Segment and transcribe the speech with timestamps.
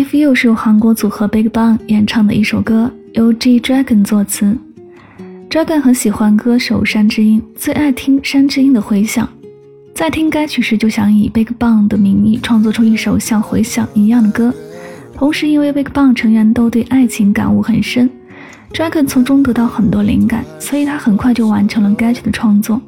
[0.00, 4.56] If You 是由韩国组合 BigBang 演唱的一首歌，由 G Dragon 作词。
[5.50, 9.28] Dragon 很喜欢歌手山之音，最爱听山之音的回响。
[9.94, 14.54] 在听该曲时，就想以 BigBang 的名义创作出一首像回响一样的歌。
[15.14, 18.08] 同时，因为 BigBang 成员都对爱情感悟很深
[18.72, 22.80] ，Dragon 从中得到很多灵感，所以他很快就完成了该曲的创作。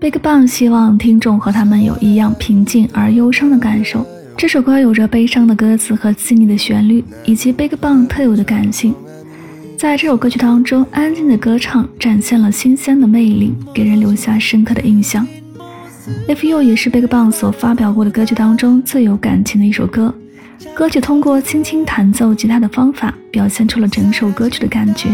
[0.00, 4.04] BigBang 希望听众和他们有一样平静而忧伤的感受。
[4.40, 8.94] 这首歌有着悲伤的歌词和细腻的旋律，以及 BigBang 特有的感性。
[9.76, 15.28] 在这首歌曲当中，安静的歌唱展现了新鲜的魅力，给人留下深刻的印象。
[16.26, 20.14] If You 也是 BigBang 所发表过的歌曲当中最有感情的一首歌。
[20.72, 25.10] 歌曲通过轻轻弹奏吉他的方法，表现出了整首歌曲的感觉。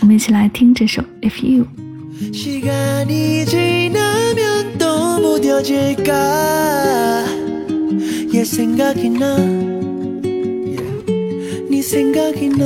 [0.00, 1.66] 我们一起来听这首 If You。
[8.32, 9.36] 얘 생각이 나,
[11.68, 12.64] 네 생각이 나.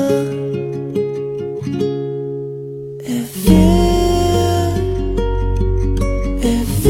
[3.09, 3.57] If you,
[6.43, 6.85] if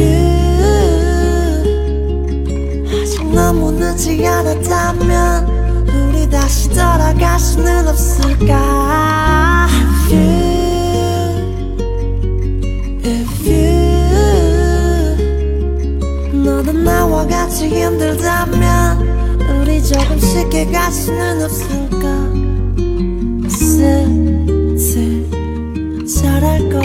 [2.91, 9.34] 아직 너무 늦지 않았다면 우리 다시 돌아갈 수는 없을까?
[19.95, 22.33] 조금 쉽게 갈 수는 없을까
[23.49, 25.25] 슬슬
[26.05, 26.83] 잘할걸.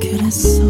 [0.00, 0.62] 그랬어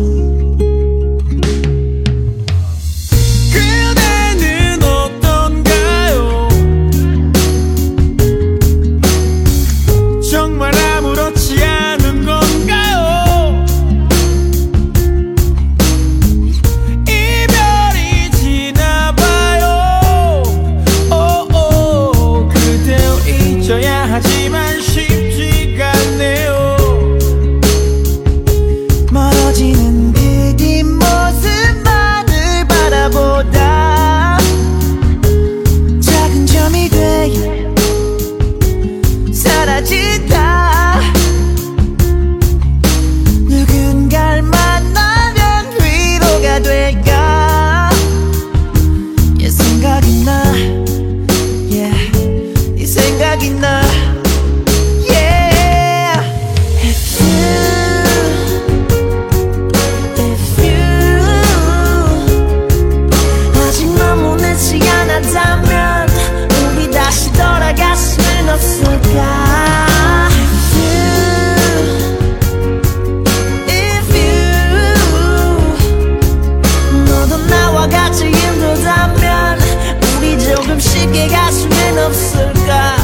[81.98, 82.96] 없을까?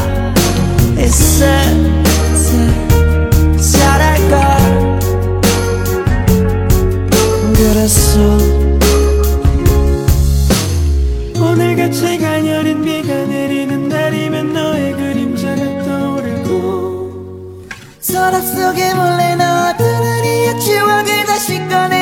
[0.99, 1.95] 있을
[3.61, 4.37] 잘할걸?
[7.55, 8.21] 그랬어.
[11.41, 17.63] 오늘같이 가녀린 비가 내리는 날이면 너의 그림자가 떠오르고.
[18.01, 21.96] 서랍 속에 몰래 넣어두는 이의 추억을 다시 꺼내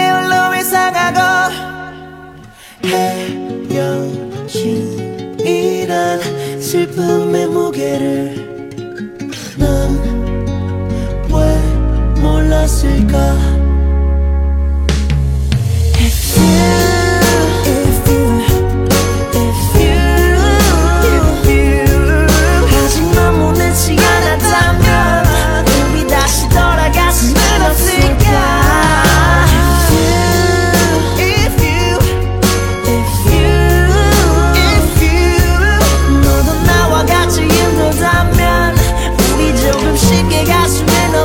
[6.74, 8.34] 슬픔의 무게를
[9.56, 11.38] 넌왜
[12.20, 13.33] 몰랐을까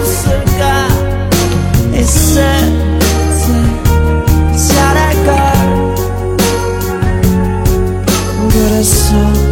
[0.10, 0.88] 없을까?
[1.94, 2.42] 있을
[4.58, 5.30] 잘할걸?
[8.50, 9.49] 그랬어.